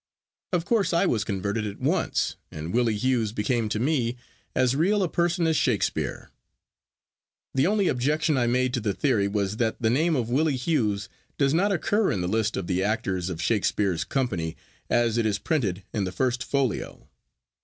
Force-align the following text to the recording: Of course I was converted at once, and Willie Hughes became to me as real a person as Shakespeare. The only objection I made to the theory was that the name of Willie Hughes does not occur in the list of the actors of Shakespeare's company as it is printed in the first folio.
Of 0.51 0.65
course 0.65 0.93
I 0.95 1.05
was 1.05 1.23
converted 1.23 1.63
at 1.67 1.79
once, 1.79 2.35
and 2.49 2.73
Willie 2.73 2.95
Hughes 2.97 3.33
became 3.33 3.69
to 3.69 3.79
me 3.79 4.15
as 4.55 4.75
real 4.75 5.03
a 5.03 5.07
person 5.07 5.45
as 5.45 5.55
Shakespeare. 5.55 6.31
The 7.53 7.67
only 7.67 7.87
objection 7.87 8.35
I 8.35 8.47
made 8.47 8.73
to 8.73 8.79
the 8.79 8.95
theory 8.95 9.27
was 9.27 9.57
that 9.57 9.79
the 9.79 9.91
name 9.91 10.15
of 10.15 10.27
Willie 10.31 10.55
Hughes 10.55 11.07
does 11.37 11.53
not 11.53 11.71
occur 11.71 12.11
in 12.11 12.21
the 12.21 12.27
list 12.27 12.57
of 12.57 12.65
the 12.65 12.81
actors 12.81 13.29
of 13.29 13.39
Shakespeare's 13.43 14.03
company 14.03 14.57
as 14.89 15.19
it 15.19 15.27
is 15.27 15.37
printed 15.37 15.83
in 15.93 16.05
the 16.05 16.11
first 16.11 16.43
folio. 16.43 17.07